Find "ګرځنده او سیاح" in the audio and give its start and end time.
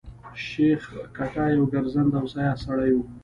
1.73-2.55